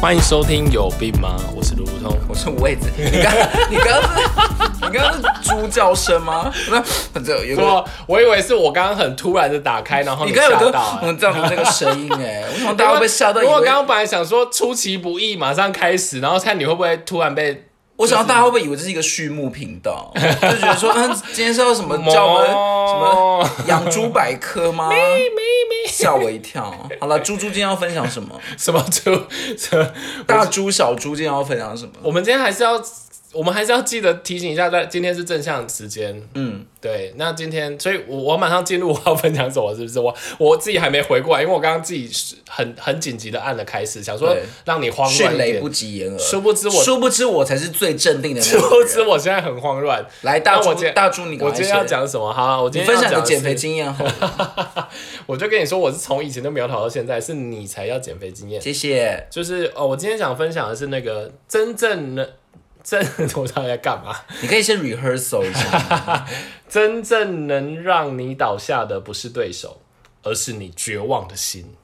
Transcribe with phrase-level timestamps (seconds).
[0.00, 1.34] 欢迎收听有病吗？
[1.56, 2.16] 我是卢卢通。
[2.28, 3.34] 我是位子，你刚
[3.68, 6.52] 你刚刚是你刚刚是猪叫声吗？
[7.12, 10.98] 那这有个我我以为是我刚刚很突然的打开，然后你刚刚有个吓到、欸。
[11.02, 17.64] 嗯这样的那个声音哎，我想大家会被吓到 因为我刚刚本来想说出其不意，马上开始，然后看你会不会突然被
[17.98, 24.88] 我想大家会不会以为这是一个畜牧频道， 就觉得说嗯今天是要什么叫我们什么么养猪百科吗？
[25.88, 26.72] 吓我一跳。
[27.00, 28.40] 好了，猪猪今天要分享什么？
[28.56, 29.10] 什么猪
[29.56, 29.90] 什么？
[30.26, 31.92] 大猪小猪今天要分享什么？
[32.02, 32.80] 我们今天还是要，
[33.32, 36.20] 我们还是要记得提醒一下，在今天是正向时间。
[36.34, 40.00] 嗯，对，那今天，所以我我马上进入我要分享什么，是不是？
[40.00, 45.68] 我我自己还没回过来，因为我刚刚自己是很很紧急的按了开始，想说对让你慌乱迅雷不。
[45.68, 46.18] 及掩耳。
[46.18, 49.02] 殊不知我，殊不知我才是最镇定的殊不知。
[49.02, 50.04] 我现在很慌乱。
[50.22, 52.32] 来，大猪大猪，你我今天要先讲什么？
[52.32, 54.88] 好啊，我今天分享你的减肥经验好了，
[55.26, 58.60] 我就跟你说，我是从以前都苗条到现在，是你才要减肥经验。
[58.60, 59.26] 谢谢。
[59.30, 62.26] 就是哦，我今天想分享的是那个真正能
[62.88, 64.16] 真，我到底在干嘛？
[64.40, 66.26] 你可以先 rehearsal 一下，
[66.68, 69.82] 真正能让你倒下的不是对手，
[70.22, 71.74] 而是你绝望的心。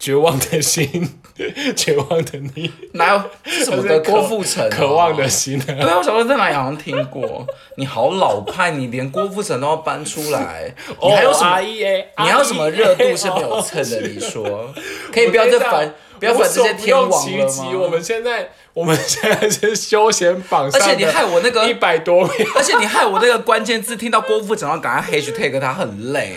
[0.00, 1.18] 绝望的心，
[1.76, 3.20] 绝望的你，哪有
[3.64, 4.70] 什么的郭富城哦？
[4.70, 7.44] 渴望的心对啊，我小时候在哪里好像听过。
[7.76, 10.72] 你好老派，你连郭富城都要搬出来，
[11.02, 11.84] 你还有什么？？E
[12.16, 14.00] 你还有什么热度是没有蹭的？
[14.02, 14.72] 你说，
[15.12, 17.88] 可以不要再烦，不要烦这些天王了无所不用其极我？
[17.88, 22.32] 们现在，我们现在是休闲榜而且你害我那个一百多名。
[22.54, 26.34] 而且你害我那个关键字听到郭富城，要赶快 hashtag 他很累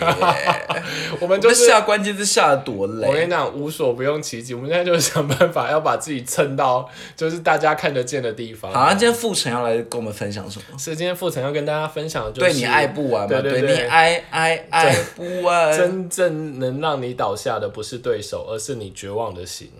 [1.20, 3.30] 我们就下关键字下的多累我跟你。
[3.30, 4.54] 讲，无所不用其极。
[4.54, 8.72] 我们现在就是想办法要把自己蹭到， 就是大家看得见的地方。
[8.72, 10.76] 好，那今天傅晨要来跟我们分享什么？
[10.78, 13.40] 是今天傅晨要跟大家分享的就是对你爱不完嘛？
[13.40, 15.78] 对你爱爱爱不完。
[15.78, 19.70] 真正能让你倒下的不是对手，而是你绝望的心。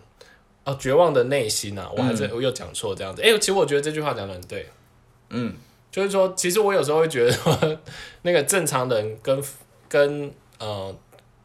[0.64, 1.90] 哦，绝望的内心啊！
[1.96, 3.22] 我还是、我又讲错这样子。
[3.22, 4.68] 哎、其实我觉得这句话讲的很对。
[5.30, 5.54] 嗯，
[5.90, 7.78] 就是说，其实我有时候会觉得说，
[8.22, 9.42] 那个正常人跟
[9.88, 10.94] 跟呃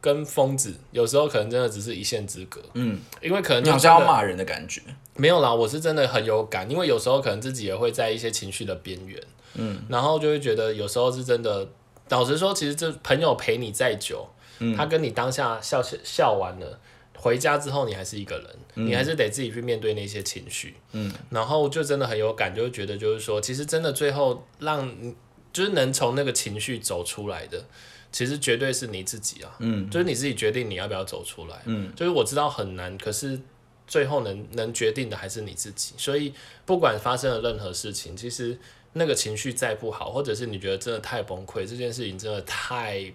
[0.00, 2.60] 跟疯子，有时候可能真的只是一线之隔。
[2.74, 4.80] 嗯，因为可能你好像要骂人的感觉。
[5.16, 9.20] 没有啦，我是真的很有感，因为有时候可能自己也会在一些情绪的边缘，
[9.54, 11.66] 嗯，然后就会觉得有时候是真的。
[12.10, 14.26] 老实说，其实这朋友陪你再久，
[14.60, 16.80] 嗯他跟你当下笑笑完了，
[17.20, 25.14] 回家之后你还是一个人，你还是得自己去面对那些情绪，嗯，然后就真的很有感，就会觉得就是说，其实真的最后让你
[25.52, 27.64] 就是能从那个情绪走出来的，
[28.12, 33.40] 其实绝对是你自己啊，嗯，就是你自己决定你要不要走出来，嗯，就是我知道很难，可是
[33.88, 36.32] 最后能能决定的还是你自己，所以
[36.64, 38.56] 不管发生了任何事情，其实
[38.92, 43.12] 那个情绪再不好，或者是你觉得真的太崩溃，这件事情真的太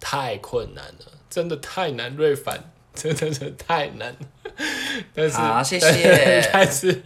[0.00, 2.72] 太困难了，真的太难，瑞凡。
[2.94, 4.14] 真的是太难，
[5.12, 7.02] 但是好 谢谢 但是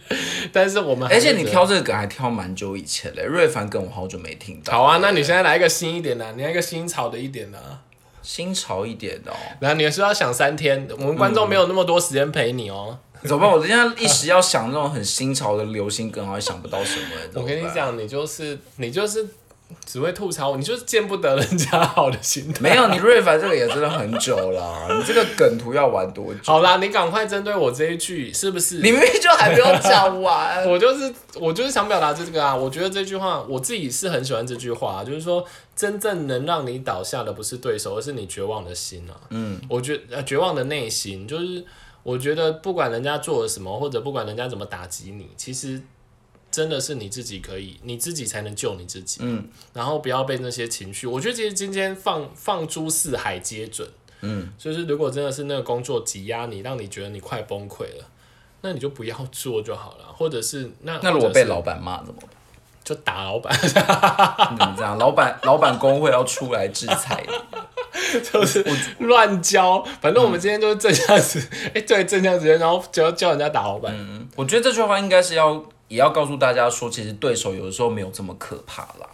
[0.53, 4.73] 但是我们还而且你挑这个梗还挑蛮久以前嘞，瑞凡梗我好久没听到。
[4.73, 7.81] 好啊，那你现在来一个新一点的啊、你来一个新潮的一点的啊、
[8.21, 9.35] 新潮一点的哦。
[9.59, 12.97] 然后你是要想三天，我们观众没有那么多时间陪你哦。
[13.23, 13.51] 怎么办？
[13.51, 17.07] 我现在一时要想那种很新潮的流行梗，好像想不到什么。
[17.33, 19.27] 我跟你，讲，你就是你就是
[19.85, 22.61] 只会吐槽，你就是见不得人家好的心态。
[22.61, 26.39] 没有你瑞凡这个也真的很久了，你这个梗图要玩多久？
[26.45, 28.75] 好啦，你赶快针对我这一句，是不是？
[28.77, 30.63] 你明明就还没有讲完。
[30.69, 35.43] 我就是我就是想表达这个啊，我觉得这句话我自己是很喜欢这句话、就是说
[35.75, 39.13] 真正能让你倒下的不是对手，而是你绝望的心啊。
[39.29, 41.63] 嗯，我觉呃绝望的内心，就是
[42.03, 45.81] 我觉得不管人家做了什么，或者不管人家怎么打击你，其实
[46.51, 49.19] 真的是你自己可以，你自己才能救你自己。
[49.23, 53.87] 嗯，然后不要被那些情绪，我觉得其实今天放放诸四海皆准。
[54.21, 58.05] 嗯，就是如果真的是那个工作挤压你，让你觉得你快崩溃了。
[58.61, 62.29] 那你就不要做就好了，或者是那那如果被老板骂怎么办？
[62.83, 63.69] 就打老板， 你
[64.57, 64.97] 怎么这样？
[64.97, 67.33] 老板老板工会要出来制裁你。
[68.23, 68.65] 就是
[68.99, 69.85] 乱教。
[70.01, 71.39] 反正我们今天就是正向时，
[71.73, 73.95] 哎、对正向时间，然后就要教人家打老板。
[74.35, 79.09] 我觉得这句话应该是要也要告诉大家说，其实对手有的时候没有这么可怕啦。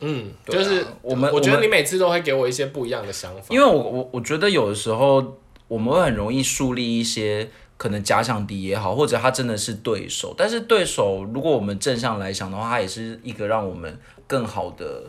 [0.00, 3.42] 嗯，啊就是我们我觉得你每次都会给我一些不一样的想法。
[3.50, 5.38] 因为我我我觉得有的时候
[5.68, 15.04] 我们会很容易树立一些可能假想敌也好，或者他真的是对手，但是对手如果我们正向来想的话，他也是一个让我们更好的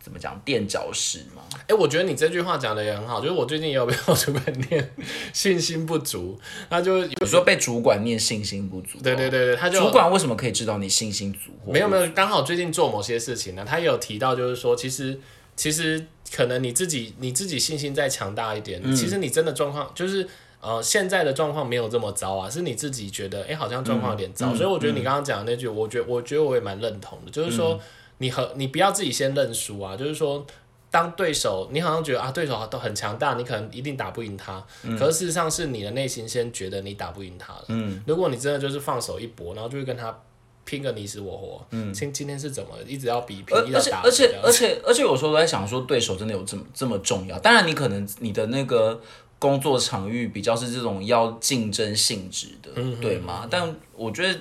[0.00, 1.42] 怎么讲垫脚石嘛。
[1.66, 4.94] 哎、我觉得你这句话讲的也很好，就是我最近也有被我主管念
[5.32, 6.38] 信心不足，
[6.70, 11.50] 那就有时候被主管念信心不足，对对对对，他就主管为什么可以知道你信心足？
[11.70, 15.18] 没有没有，刚好最近做某些事情呢，他也有提到，就是说，其实
[15.56, 20.26] 其实可能你自己你自己信心再强大一点，其实你真的状况就是
[20.60, 24.32] 呃，现在的状况没有这么糟啊，是你自己觉得，哎、好像状况有点嗯。
[24.34, 27.80] 糟，所以我觉得你刚刚讲的那句，我觉得我觉得我也蛮认同的，就是说，嗯
[28.18, 30.46] 你和你不要自己先认输啊，就是说。
[30.90, 34.64] 当对手，你好像觉得啊，对手都很强大，你可能一定打不赢他。
[34.82, 37.64] 嗯可是事实上是你的内心先觉得你打不赢他了。
[37.68, 40.18] 嗯，如果你真的就是放手一搏，然后就会跟他
[40.64, 41.66] 拼个你死我活。
[41.72, 47.38] 嗯，今今天是怎么一直要比拼，而一直要打而且而且而且而且有时候都在想说，对手真的有这么这么重要？
[47.40, 48.98] 当然，你可能你的那个
[49.38, 53.46] 工作场域比较是这种要竞争性质的，对吗？
[53.50, 54.40] 但我觉得，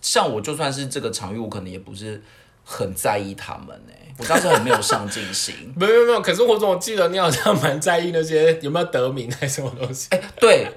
[0.00, 2.22] 像我就算是这个场域，我可能也不是
[2.64, 5.54] 很在意他们哎、我当时很没有上进心。
[5.76, 10.08] 没有没有可是我总记得你好像蛮在意那些有没有得名还是什么东西。
[10.10, 10.68] 哎 对，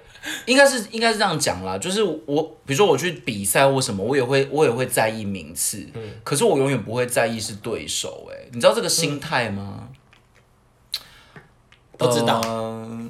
[0.46, 5.86] 应该是应该是这样讲啦，就是我比如说我去比赛或什么，我也会我也会在意名次，
[6.24, 9.90] 可是我永远不会在意是对手、哎，你知道这个心态吗？
[11.98, 13.10] 不知道呃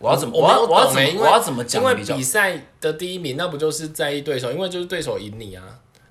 [0.00, 4.50] 我要怎么我我要我要怎么我要怎么讲因为比赛的第一名，那不就是在意对手？
[4.50, 5.62] 因为就是对手赢你啊，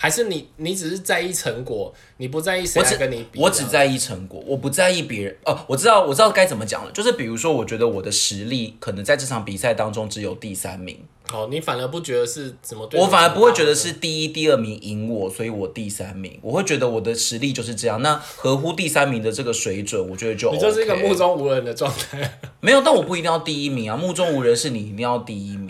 [0.03, 3.43] 还是你你只是在意成果，你不在意谁来我只跟你比啊？
[3.43, 5.37] 我只在意成果，我不在意别人。
[5.45, 6.91] 哦，我知道，我知道该怎么讲了。
[6.91, 10.99] 就是比如说，我觉得我的实力可能在这场比赛当中只有第三名，
[11.31, 16.37] 哦，你反而不觉得是怎么对我反而不会觉得是第一、第二名赢我，所以我第三名。
[16.41, 18.01] 我会觉得我的实力就是这样。
[18.01, 22.39] 那合乎第三名的这个水准，我觉得就、OK、你就是一个目中无人的状态。
[22.59, 23.95] 没有，但我不一定要第一名啊。
[23.95, 25.69] 目中无人是你一定要第一名。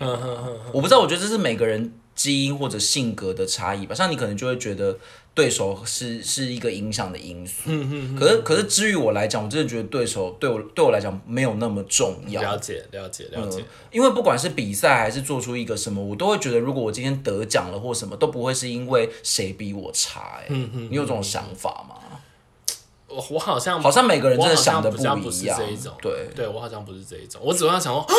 [0.71, 3.95] 我不知道，我觉得这是每个人基因或者性格的差异吧。
[3.95, 4.97] 像你可能就会觉得
[5.33, 7.69] 对手是是一个影响的因素。
[8.17, 12.41] 可是可是至于我来讲，我真的觉得对手对我对我来讲没有那么重要。
[12.41, 20.49] 了解了解了解，因为不管是比赛还是做出一个什么，我都会觉得，如果我今天得奖了或什么，都不会是因为谁比我差、欸。
[20.49, 21.95] 你有这种想法吗？
[23.07, 25.93] 我我好像好像每个人真的想的不是一样这一种。
[26.01, 28.13] 对，对我好像不是这一种，我只会想说，啊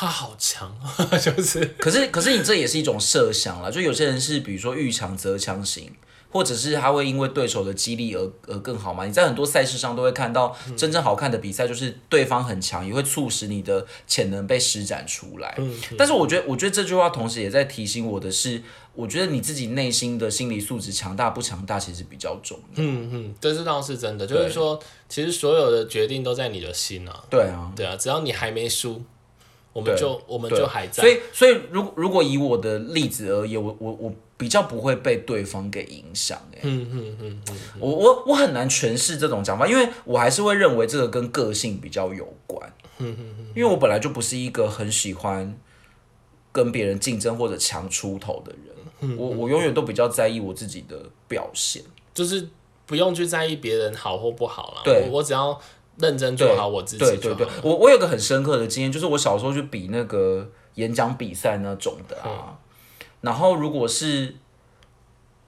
[0.00, 0.74] 他好强，
[1.20, 5.92] 就是可是可是你这也是一种设想啦，就有些人是比如说遇强则强型。
[6.32, 9.04] 或者是他会因为对手的激励而而更好嘛？
[9.04, 15.58] 你在很多赛事上都会看到，真正好看的比赛就是对方很强，也会促使你的潜能被施展出来。
[15.98, 18.62] 但是我觉得，我觉得这句话同时也在提醒我的是，
[18.94, 22.74] 我觉得你自己内心的心理素质强大不强大，其实比较重要。
[22.76, 29.02] 嗯嗯，这是倒是真的，就是说，其实所有的决定都在你的心啊，对啊，对啊，只要你还没输，
[29.72, 31.02] 我们就我们就还在。
[31.02, 36.60] 所以，所以如果如果以我的例子而言，我我我比较不会被对方给影响、欸。
[36.62, 42.72] 嗯嗯嗯嗯，我我我很难诠释这种讲法，因为我还是会认为这个跟个性比较有关。
[43.54, 45.58] 因为我本来就不是一个很喜欢
[46.52, 51.82] 跟别人竞争或者强出头的人，我我永远都比较在意我自己的表现。
[52.12, 52.46] 就是
[52.84, 54.82] 不用去在意别人好或不好了。
[54.84, 55.58] 对我我只要
[56.00, 57.34] 认真做好我自己对对。
[57.34, 62.58] 对，我我有个很深刻的经验，就是我小时候去比那个演讲比赛那种的啊，
[63.20, 64.36] 然后如果是。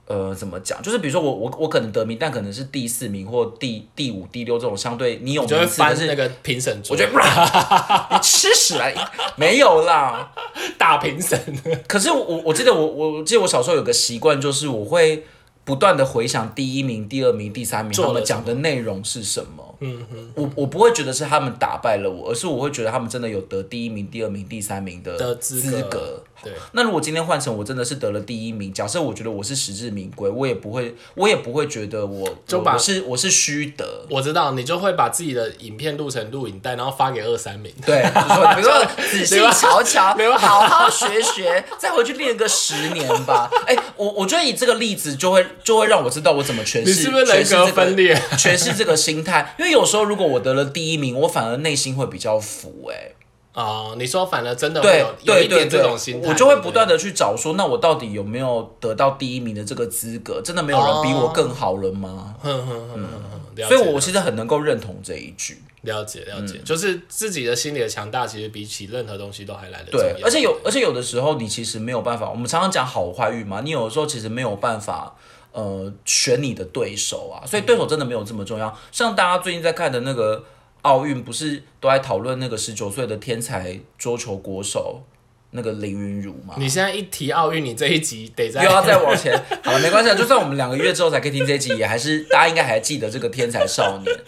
[0.05, 0.83] 呃，怎么讲？
[0.83, 8.93] 就是比如说我我我可能得名，但可能是第四名或第第五、第六这种相对你有名次，但是那个评审桌，我觉得你吃屎来，
[9.37, 10.31] 没有啦。
[10.77, 11.41] 大评审。
[11.87, 15.25] 可是我我记得我我记得我小时候有个习惯，就是我会
[15.65, 19.72] 不断的回想第一名、第二名、第三名他们讲的内容是什么。
[19.83, 26.25] 嗯哼，我我不会觉得是他们打败了我，而是我会觉得他们真的有得第一名、第二名、第三名的的资格格。
[26.43, 34.05] 对，那如果今天换成我真的是得了第一名，假设我觉得我是实至名归，我也不会，我也不会觉得我我就把我是我是虚得。
[34.11, 37.73] 我知道，你就会把自己的影片录成录影带，然后发给二三名。
[37.87, 38.03] 对，
[38.57, 43.49] 比如说仔细瞧瞧，没有好好学学，再回去练个十年吧。
[43.67, 48.21] 哎、我我觉得以这个例子就会就会让我知道我怎么诠释，你是不是人格分裂？
[48.33, 53.13] 诠释这个心态，因为有时候如果我得了第一名，我反而内心会比较服、哎，
[53.55, 60.41] 哦，你说反而真的会对有有对对一点这种对心，态，我就会不断的去找说，那我到底有没有得到第一名的这个资格？
[60.41, 62.35] 真的没有人比我更好了吗？
[62.41, 65.61] 哼哼哼哼哼，了所以我其实很能够认同这一句。
[65.83, 75.17] 了解了嗯解，就是自己的心理的强大，其实比起任何东西都还来得重对，而且有，而且有的时候你其实没有办法，我们常常讲好坏运嘛，你有的时候其实没有办法，
[75.53, 78.75] 呃，选你的对手啊，所以对手真的没有这么重要。
[78.91, 80.45] 像大家最近在看的那个
[80.81, 85.03] 奥运，不是都在讨论那个十九岁的天才桌球国手
[85.51, 86.55] 那个林云儒吗？
[86.57, 94.21] 你现在一提奥运，你这一集得再又要再往前，好了，没关系，啊，就算我们两个月之后才可以听这一集，也还是大家应该还记得这个天才少年。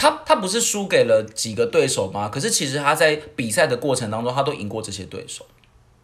[0.00, 2.28] 他他不是输给了几个对手吗？
[2.28, 5.46] 可是其实他在比赛的过程当中，他都赢过这些对手。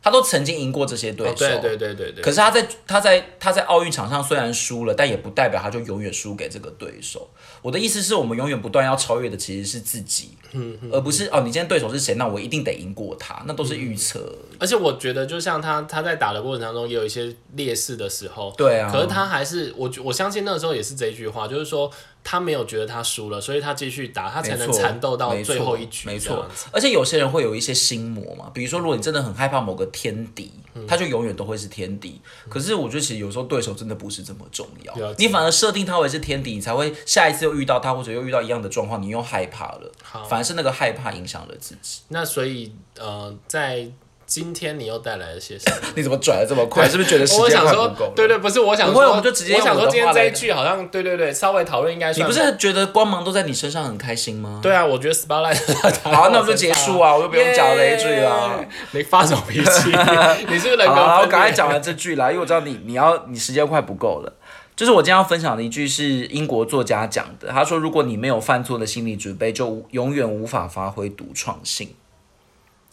[0.08, 1.32] 他他都曾经赢过这些对手。
[1.32, 2.24] 哦对对对对对。
[2.24, 7.28] 可是他在他在他在奥运场上虽然输了，但也不代表他就永远输给这个对手。
[7.60, 14.34] 我的意思是我们永远不断要超越的其实是自己，嗯而不是哦，你今天对手是谁，那我一定得赢过他，那都是预测。
[14.58, 18.54] 而且我觉得，就像他他在打的过程当中，也有一些劣势的时候。
[18.56, 21.90] 对啊，可是他还是我我相信那个时候也是这一句话，就是说
[22.22, 26.06] 他没有觉得他输了，所以他继续打，他才能缠斗到最后一局。
[26.06, 32.20] 没错而且有些人会有一些心魔嘛，比如说，如果你真的很害怕某个天敌，嗯他就永远都会是天敌。
[32.48, 39.90] 可是我觉得其实有时候对手真的不是这么重要你反而设定他为是天敌，你才会下一次又遇到他，或者又遇到一样的状况，你又害怕了。
[40.02, 42.00] 好，反而是那个害怕影响了自己。
[42.08, 43.88] 那所以呃，在
[44.28, 45.88] 今天你又带来了些什么？
[45.97, 46.87] 你怎么转的这么快？
[46.87, 54.61] 是不是觉得时间快不够了？，对对，不是我想我们就直接我想说今天这一句好像对对对，稍微讨论应该你算不是觉得光芒都在你身上很开心吗？
[54.62, 55.56] 对啊，我觉得 spotlight
[56.04, 58.54] 好，那我们就结束啊，我就不用讲这一句啦。
[58.61, 59.90] 耶你发什么脾气？
[60.47, 64.32] 你是不是人格好啦，我赶快讲完这句啦，因为我知道你你要你时间快不够了。
[64.76, 71.88] 就是我今天要分享的一句是英国作家讲的，他说：“如果你没有犯错的心理准备，就永远无法发挥独创性。”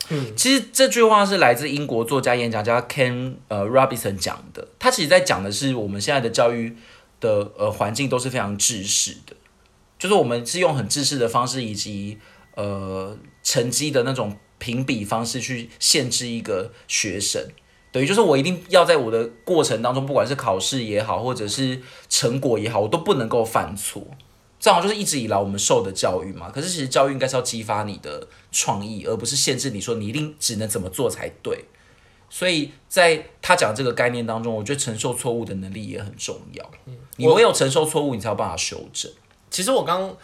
[0.09, 4.67] 嗯，其实这句话是来自英国作家、演讲家 Ken 呃 Robinson 讲的。
[4.77, 6.75] 他其实在讲的是我们现在的教育
[7.19, 9.35] 的呃环境都是非常制式的，
[9.97, 12.19] 就是我们是用很制式的方式以及
[12.55, 17.47] 呃成绩的那种评比方式去限制一个学生。
[17.91, 24.05] 等于就是我一定要在我的过程当中，不管是考试也好，或者是成果也好，我都不能够犯错。
[24.65, 26.49] 这好像就是一直以来我们受的教育嘛。
[26.49, 31.65] 可是其实教育应该是要激发你的创意，而不是限制你说你一定只能怎么做才对。
[32.31, 36.71] 所以在他讲这个概念当中，我觉得承受错误的能力也很重要。
[36.87, 39.11] 嗯你唯有承受错误，你才有办法修正。
[39.51, 40.17] 其实我刚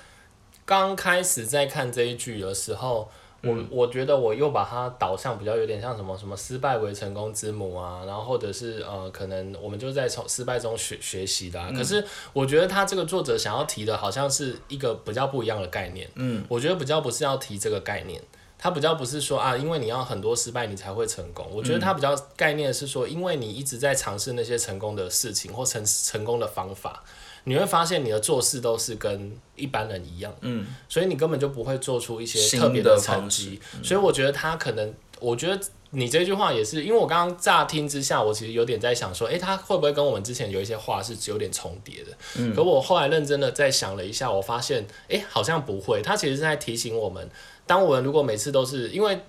[0.65, 3.12] 刚开始在看这一句的时候，
[3.43, 11.71] 我、我觉得我又把它导向比较有点像什么什么失败为成功之母啊，然后或者是呃，可能我们就在从失败中学学习的、啊。
[11.75, 16.10] 可是我觉得他这个作者想要提的，好像是一个比较不一样的概念。
[16.15, 18.21] 嗯，我觉得比较不是要提这个概念。
[18.63, 21.43] 他比较不是说啊，因为你要很多失败你才会成功。
[21.51, 27.03] 我觉得他比较概念是说，因为你一直在尝试那些成功的事情或成成功的方法，
[27.43, 33.60] 你会发现你的做事都是跟一般人一样，嗯，所以你根本就不会做出一些特别的成绩。
[33.83, 35.60] 所以我觉得他可能，我觉得
[35.91, 42.12] 你这句话也是，因为我刚刚乍听之下，我其实有点在想说，诶，他会不会跟我们之前有一些话是有点重叠的？
[42.38, 46.01] 嗯，可我后来认真的再想了一下，我发现，诶，好像不会。
[46.01, 47.29] 他其实是在提醒我们，
[47.65, 49.19] 当我们如果每次都是因为。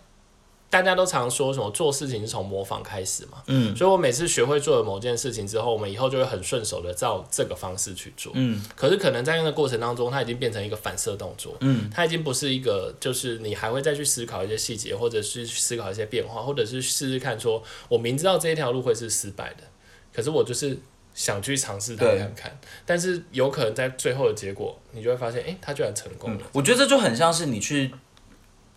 [0.73, 19.65] 大家都常说什么做事情是从模仿开始嘛，嗯，所以我每次学会做了某件事情之后，我们以后就会很顺手的照这个方式去做，嗯，可是可能在那个过程当中，它已经变成一个反射动作，嗯，它已经不是一个就是你还会再去思考一些细节，或者是去思考一些变化，或者是试试看说，我明知道这一条路会是失败的，
[20.11, 20.79] 可是我就是
[21.13, 22.35] 想去尝试它对看。
[22.35, 27.93] 看，但是有可能在最后的结果，你就会发现，诶，它居然成功了，我觉得这就很像是你去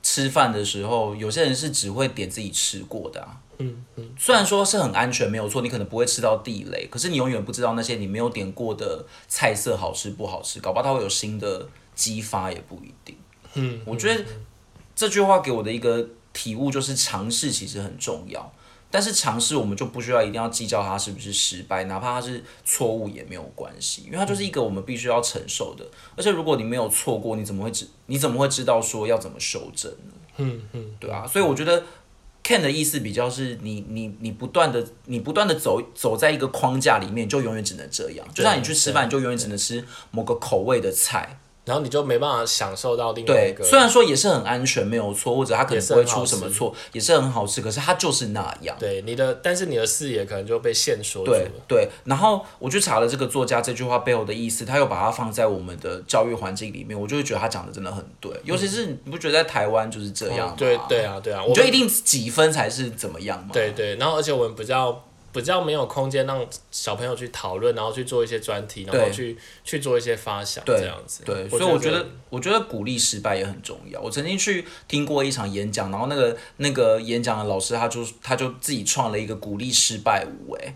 [0.06, 3.42] 吃饭的时候，有些人是只会点自己吃过的啊。
[3.58, 13.18] 嗯嗯，虽然说是很安全，没有错，你可能不会吃到地雷，可是你永远不知道那些你没有点过的菜色好吃不好吃，搞不好它会有新的激发，也不一定。
[13.56, 14.24] 嗯，我觉得
[14.96, 18.54] 这句话给我的一个体悟就是尝试其实很重要，
[18.92, 25.86] 但是尝试我们就不需要一定要计较它是不是失败，哪怕它是错误也没有关系，因为它就是一个我们必须要承受的。
[26.16, 30.14] 而且如果你没有错过，你怎么会知你怎么会知道说要怎么修正呢？
[30.38, 31.84] 嗯嗯，对啊，所以我觉得
[32.44, 38.26] Ken 的意思比较是你你你不断的你不断的走走在一个框架里面，就永远只能这样。
[38.34, 41.40] 就像你去吃饭，你就永远只能吃某个口味的菜。
[41.66, 48.76] 然后你就没办法享受到另外一对，个，虽然说也是很安全，没有错，或者它可能不会出什么错，也是很好吃，可是它就是那样。
[48.80, 51.52] 对你的，但是你的视野可能就被限缩住对了。
[51.68, 60.54] 对，然后我去查了这个作家这句话背后的意思，他又把它放在我们的教育环境里面，我就会觉得他讲的真的很对，尤其是你不觉得在台湾就是这样吗？
[60.56, 63.50] 嗯对对啊，对啊，我们你就一定几分才是怎么样吗？
[63.52, 65.04] 对对，然后而且我们比较
[65.36, 71.24] 比较没有空间让小朋友去讨论，然后去做一些专题，然后去去做一些发想，这样子。
[71.26, 74.00] 对，所以我觉得，我觉得鼓励失败也很重要。
[74.00, 80.74] 我曾经去听过一场演讲，然后那个那个演讲的老师，他就他就自己创了一个鼓励失败舞，哎，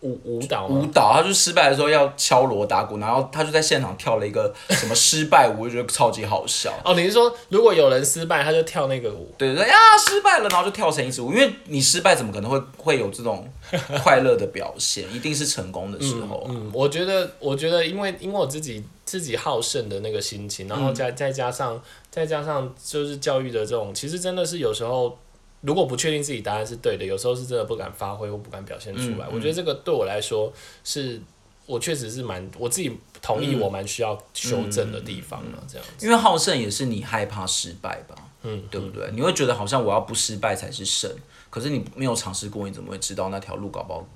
[0.00, 6.72] 舞舞蹈，舞蹈，他就失败的时候要敲锣打鼓，然后他就在现场跳了一个什么失败舞， 我就觉得超级好笑。
[6.84, 9.32] 哦，你是说如果有人失败，他就跳那个舞？
[9.38, 13.48] 对对对呀，失败了，然后就跳成一支舞，因为你失败怎么可能会会有这种
[14.02, 15.04] 快乐的表现？
[15.14, 16.46] 一定是成功的时候。
[16.48, 25.16] 嗯，我觉得，我觉得，因为因为我自己自己好胜的那个心情，然后再再加上再加上就是教育的这种，其实真的是有时候
[25.62, 29.26] 如果不确定自己答案是对的，有时候是真的不敢发挥或不敢表现出嗯来。
[29.28, 30.52] 我觉得这个对我来说
[30.84, 31.20] 是，
[31.64, 35.64] 我确实是蛮我自己同意，我蛮需要修正的地方了。
[35.66, 39.10] 这样子，因为好胜也是你害怕失败吧，嗯，对不对？
[39.12, 41.10] 你会觉得好像我要不失败才是胜，
[41.50, 44.06] 可是你没有尝试过，你怎么会知道那条路搞不好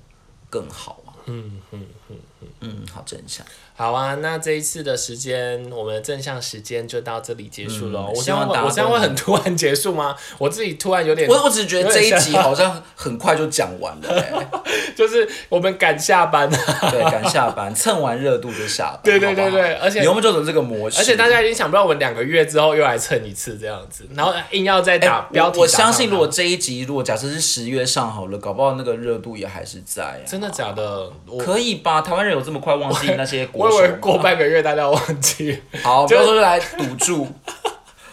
[0.49, 1.00] 更好啊？
[1.25, 3.45] 嗯嗯嗯嗯嗯，好正向。
[3.75, 8.01] 好啊，那这一次的时间，我们的正向时间就到这里结束了。
[8.01, 10.15] 我嗯希望我这样会很突然结束吗？
[10.37, 14.47] 我自己突然有点，我我只是觉得这一集好像很快就讲完了、欸，
[14.95, 16.57] 就是我们赶下班了，
[16.91, 18.99] 对，赶下班，蹭完热度就下班。
[19.05, 30.27] 对对对好好对而且以后我们就走这个模式，而且大家已经想不到我们两个月之后又来蹭一次这样子，然后硬要再打标题、哎我我相信，如果这一集如果假设是十月上好了，搞不好那个热度也还是在啊。
[30.27, 32.01] 真的假的，我可以吧？
[32.01, 33.95] 台湾人有这么快忘记那些我以为国手？
[34.01, 35.57] 过半个月大家忘记。
[35.83, 37.27] 好，就到时候就来赌注，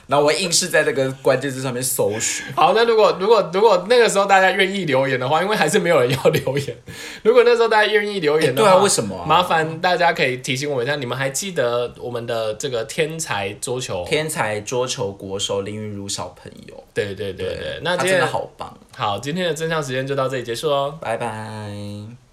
[0.06, 2.46] 然后我硬是在这个关键字上面搜寻。
[2.54, 6.76] 好，那如果如果如果那个时候大家愿意留言的话，因为还是没有人要留言。
[7.22, 14.04] 如果那时候大家愿意留言的话，哎对啊为什么啊麻烦大家可以提醒我们一下，你们还记得我们的这个天才桌球？
[14.08, 20.98] 天才桌球国手林云如小朋友，对对对对，那真今天的好棒，好，今天的真相时间就到这里结束哦。
[21.00, 22.27] 拜拜。